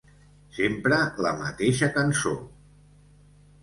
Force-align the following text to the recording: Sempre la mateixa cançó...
Sempre 0.59 0.99
la 1.27 1.35
mateixa 1.43 1.93
cançó... 2.01 2.37